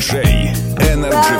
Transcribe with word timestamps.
диджей 0.00 0.52
Energy. 0.78 1.39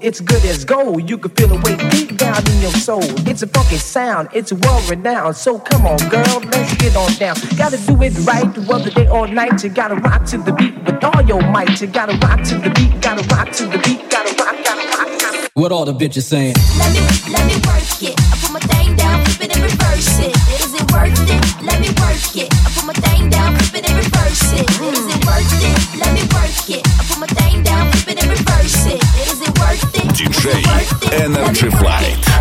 it's 0.00 0.20
good 0.20 0.44
as 0.44 0.64
gold. 0.64 1.08
You 1.08 1.18
can 1.18 1.30
feel 1.32 1.48
the 1.48 1.56
weight 1.56 1.78
deep 1.90 2.16
down 2.16 2.40
in 2.50 2.60
your 2.60 2.70
soul. 2.70 3.02
It's 3.28 3.42
a 3.42 3.46
funky 3.46 3.76
sound, 3.76 4.28
it's 4.32 4.52
world 4.52 4.88
renowned. 4.88 5.36
So 5.36 5.58
come 5.58 5.86
on, 5.86 5.98
girl, 6.08 6.40
let's 6.52 6.74
get 6.76 6.96
on 6.96 7.12
down. 7.14 7.36
Gotta 7.56 7.78
do 7.86 8.00
it 8.02 8.14
right, 8.26 8.56
whether 8.68 8.90
day 8.90 9.08
or 9.08 9.26
night. 9.26 9.62
You 9.62 9.70
gotta 9.70 9.96
rock 9.96 10.24
to 10.26 10.38
the 10.38 10.52
beat 10.52 10.74
with 10.84 11.02
all 11.04 11.22
your 11.22 11.42
might. 11.42 11.80
You 11.80 11.88
gotta 11.88 12.16
rock 12.26 12.42
to 12.44 12.54
the 12.56 12.70
beat, 12.70 13.00
gotta 13.00 13.22
rock 13.34 13.50
to 13.52 13.64
the 13.66 13.78
beat, 13.78 14.08
gotta 14.10 14.34
rock, 14.42 14.56
gotta 14.64 14.86
rock. 14.96 15.08
Gotta... 15.20 15.50
What 15.54 15.72
all 15.72 15.84
the 15.84 15.92
bitches 15.92 16.22
saying? 16.22 16.54
Let 16.78 16.92
me, 16.92 17.00
let 17.32 17.44
me 17.46 17.56
work 17.66 18.02
it. 18.02 18.14
I 18.18 18.36
put 18.40 18.52
my 18.52 18.60
thing 18.60 18.96
down, 18.96 19.24
flip 19.24 19.50
it 19.50 19.56
and 19.56 19.62
reverse 19.62 20.18
it. 20.20 20.36
Is 20.60 20.74
it 20.74 20.92
worth 20.92 21.12
it? 21.28 21.64
Let 21.64 21.80
me 21.80 21.88
work 22.00 22.36
it. 22.36 22.51
диджей 30.42 30.64
Energy 31.12 31.70
Flight. 31.70 32.31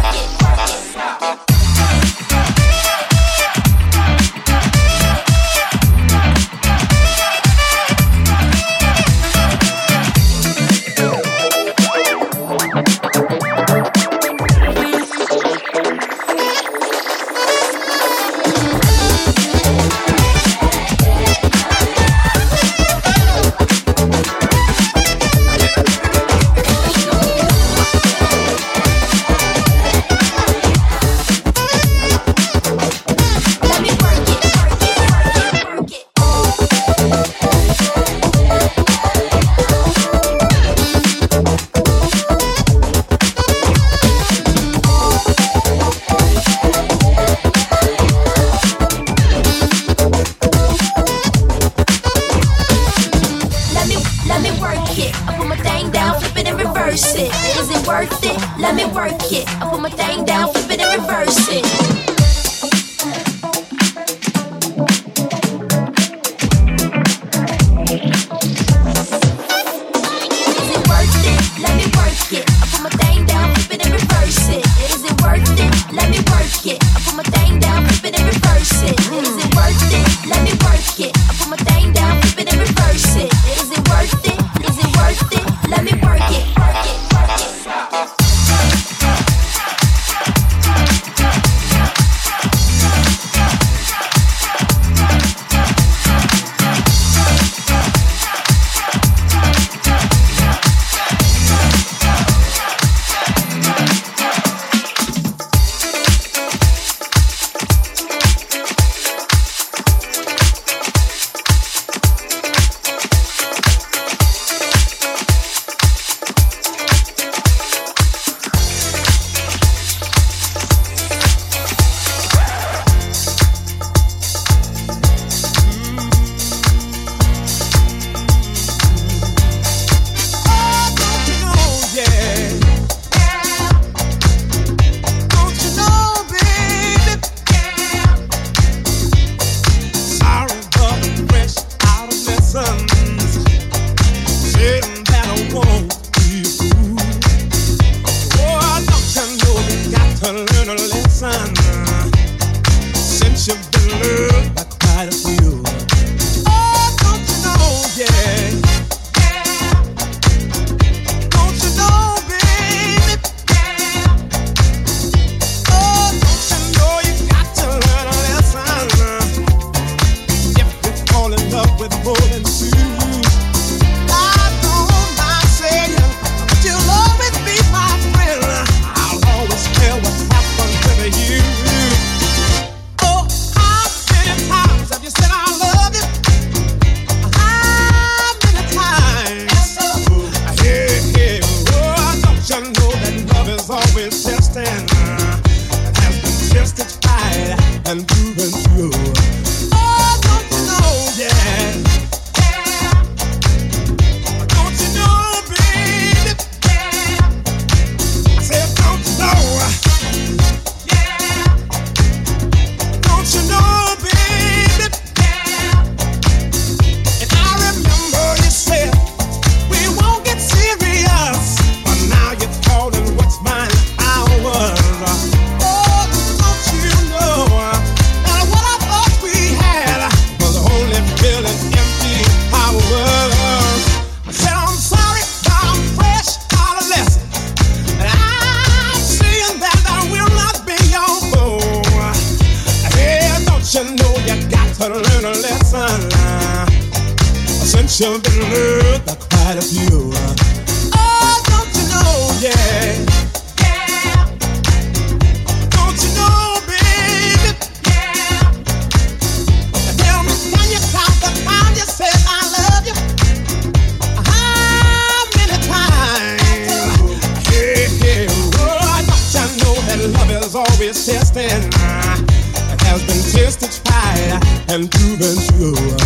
Go, 274.80 276.01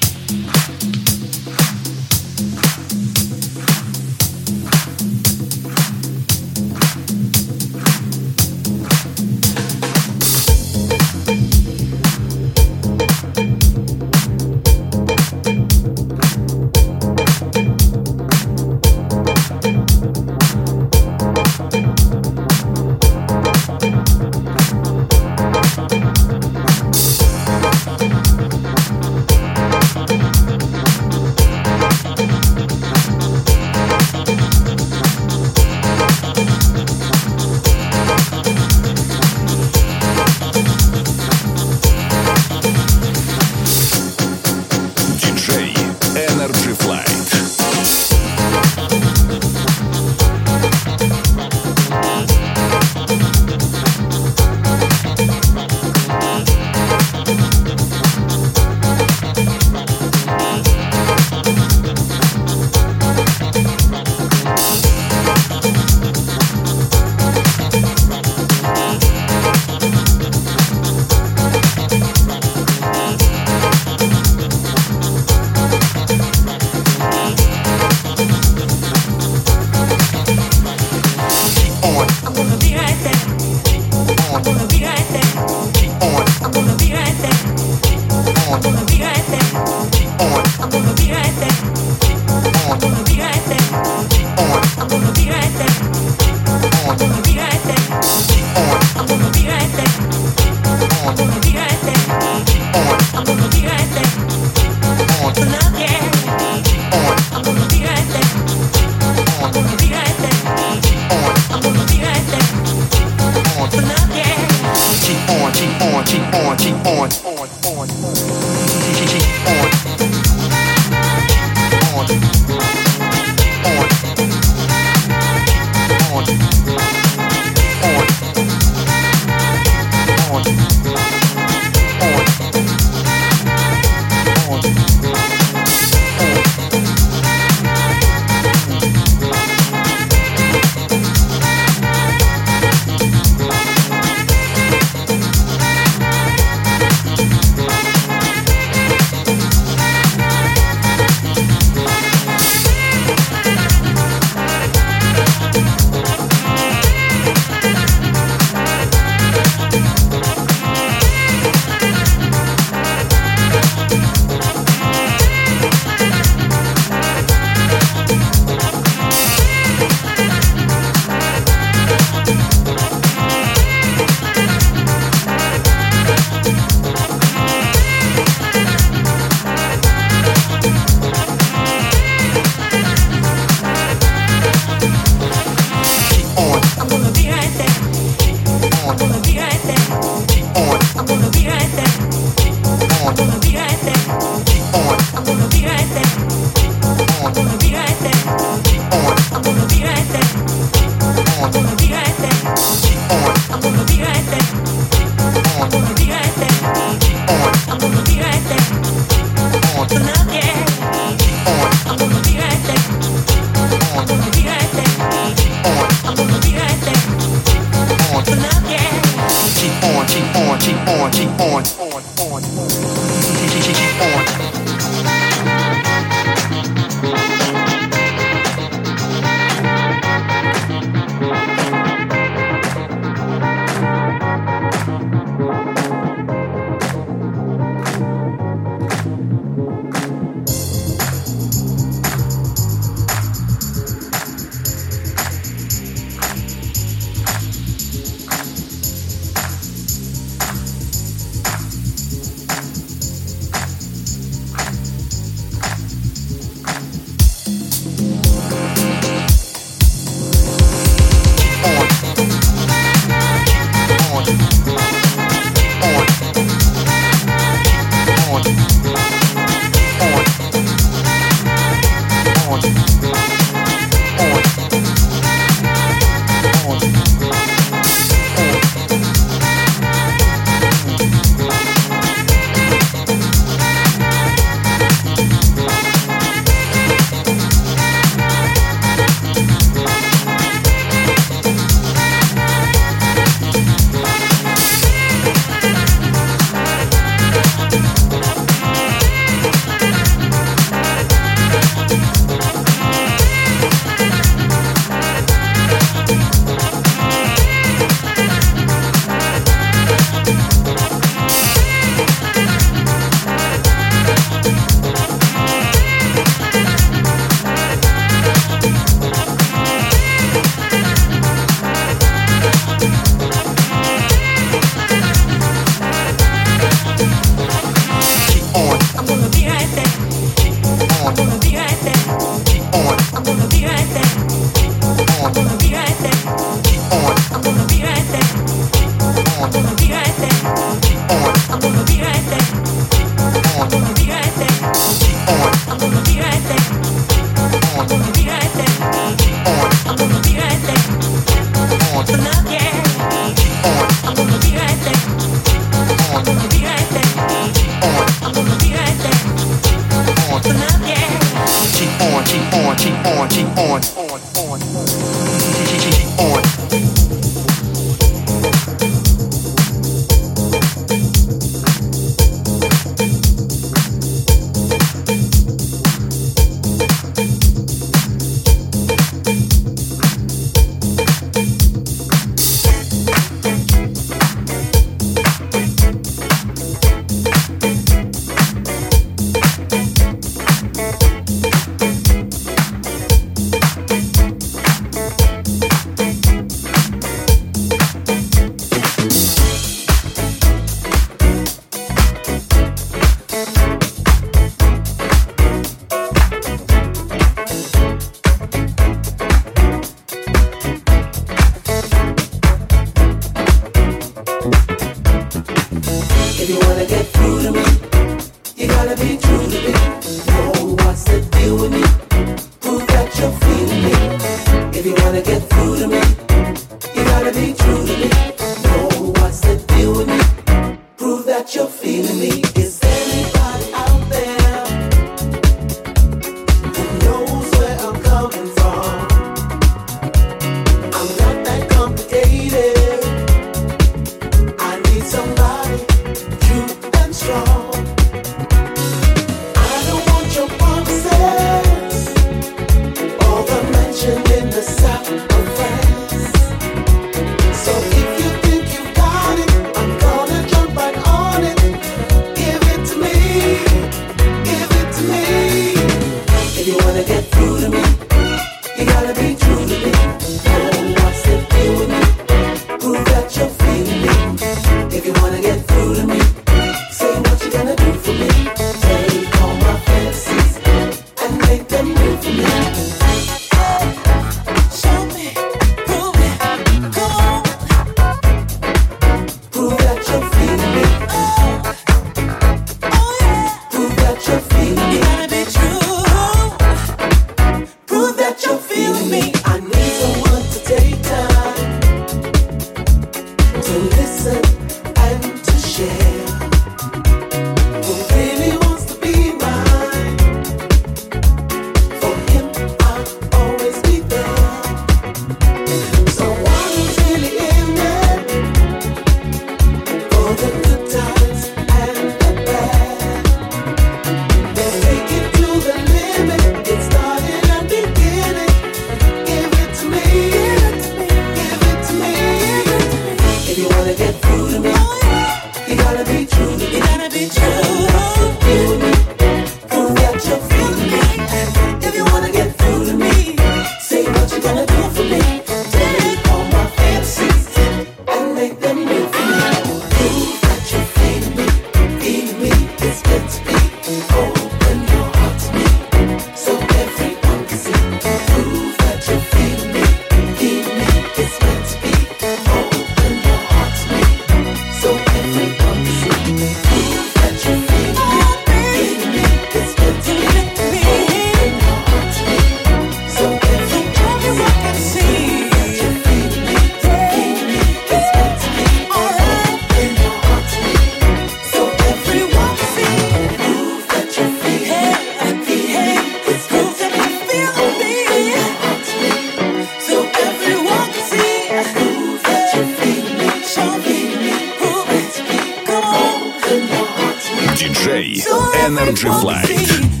Energy 598.77 599.07
Flight. 599.07 600.00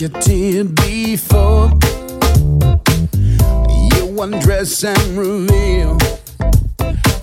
you 0.00 0.08
did 0.08 0.76
before. 0.76 1.70
You 3.90 4.22
undress 4.22 4.84
and 4.84 5.18
reveal 5.18 5.98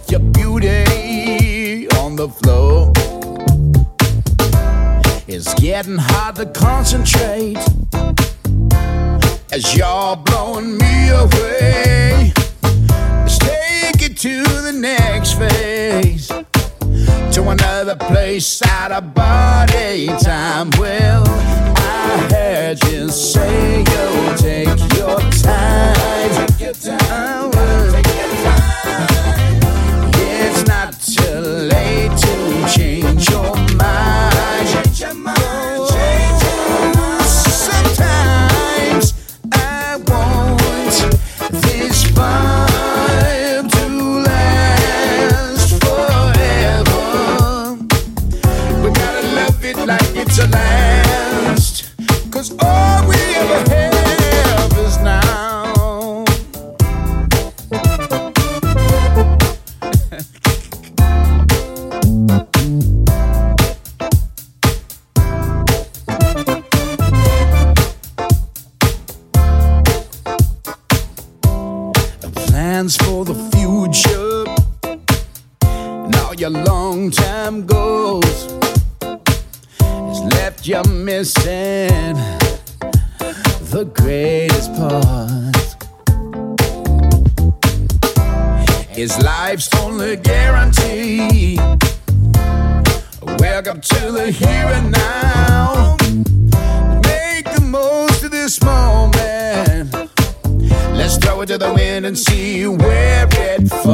your 0.10 0.20
beauty 0.20 1.88
on 1.96 2.18
the 2.18 2.28
floor. 2.28 2.92
It's 5.26 5.54
getting 5.54 5.98
hard 5.98 6.36
to 6.36 6.48
concentrate 6.48 7.58
as 9.54 9.74
you're 9.78 10.18
blowing 10.18 10.78
me 10.78 11.10
away. 11.10 12.34
Let's 12.62 13.38
take 13.38 14.02
it 14.02 14.18
to 14.18 14.44
the 14.44 14.74
next 14.74 15.34
phase 15.38 16.28
to 16.28 17.50
another 17.50 17.96
place 17.96 18.62
out 18.64 18.92
of 18.92 19.14
body 19.14 20.08
time. 20.08 20.72
Well. 20.78 21.75
I 22.16 22.18
heard 22.34 22.80
say 23.10 23.80
you'll 23.80 24.36
take 24.38 24.68
your 24.96 25.20
time. 25.44 26.48
Take 26.48 26.62
your 26.62 26.74
time. 26.74 27.45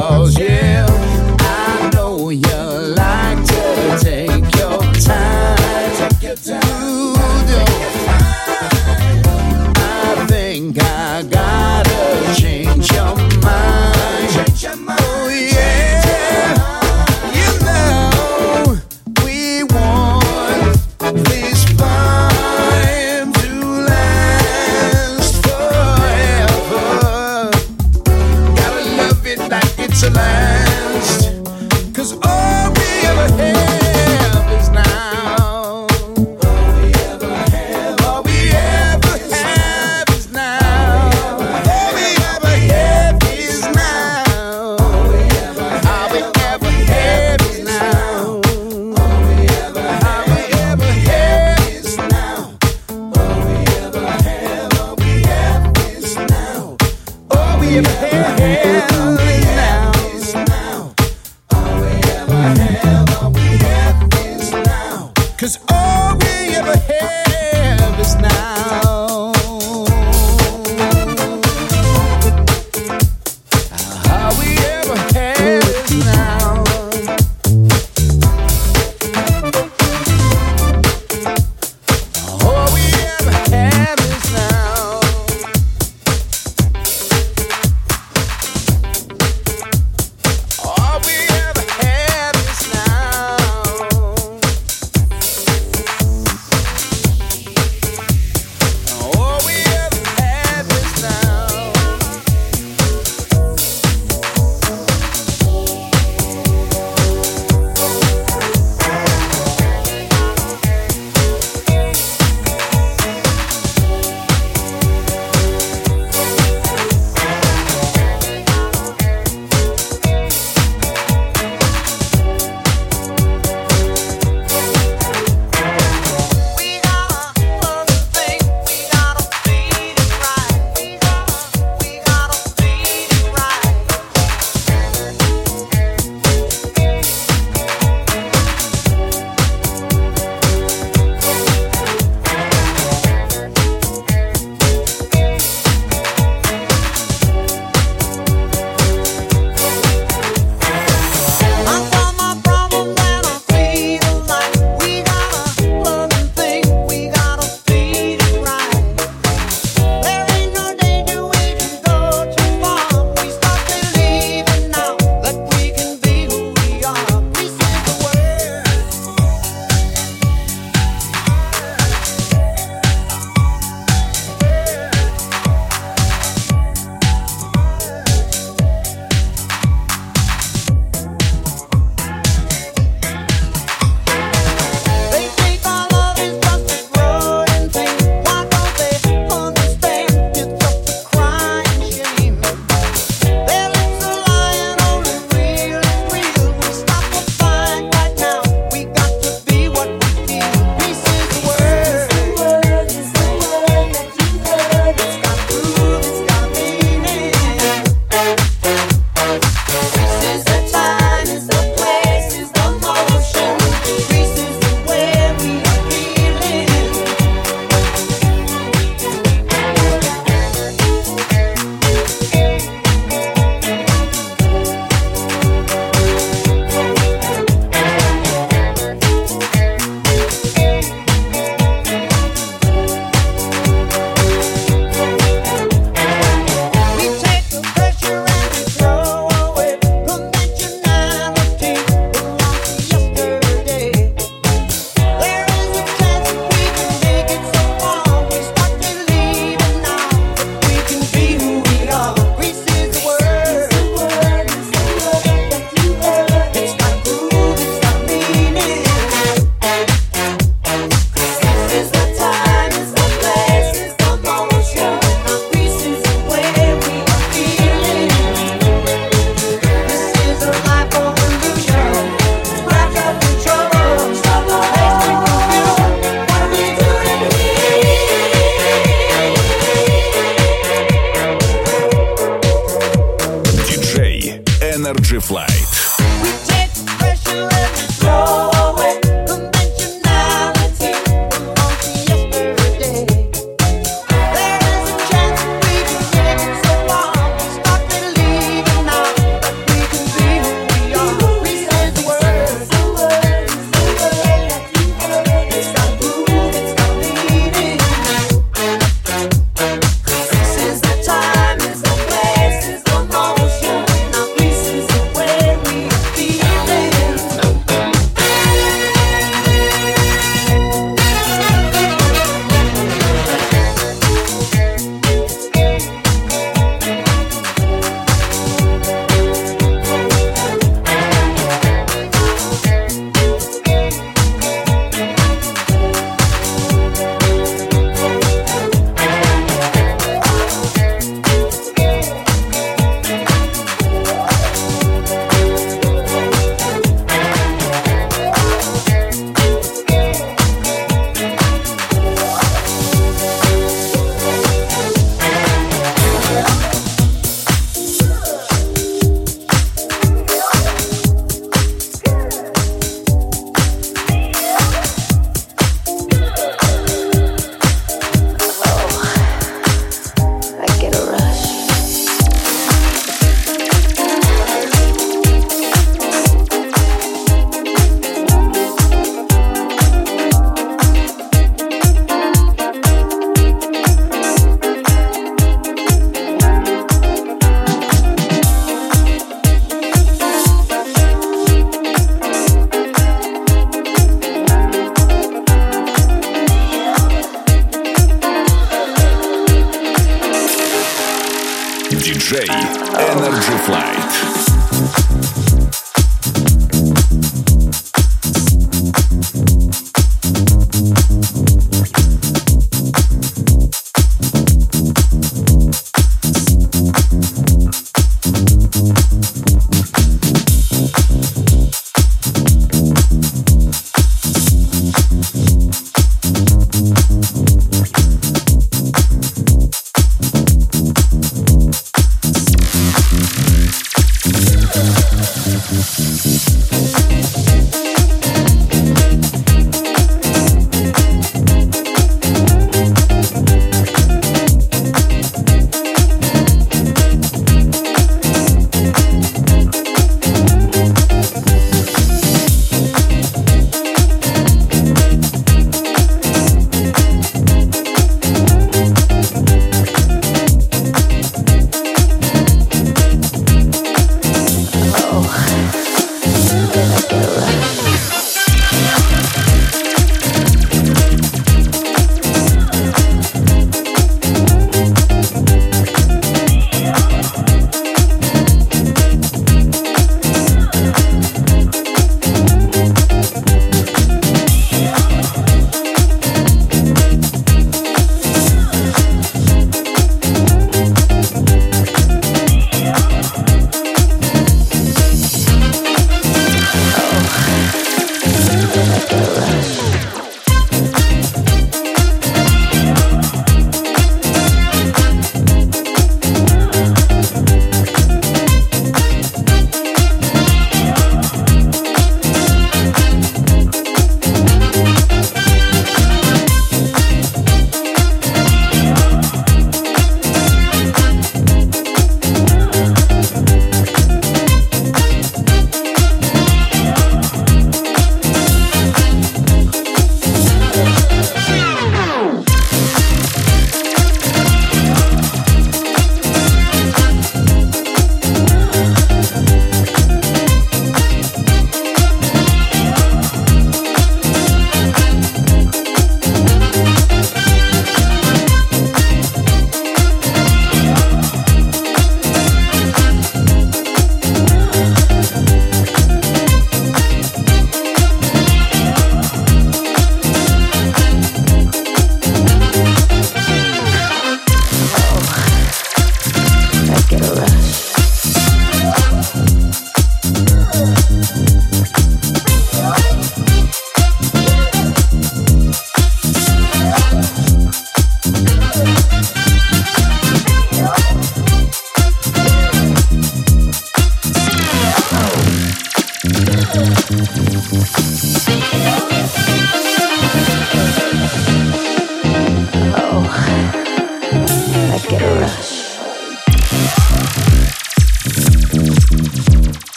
balls, 0.00 0.38
yeah. 0.38 1.13